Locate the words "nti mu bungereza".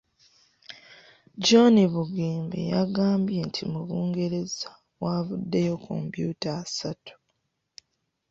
3.49-4.69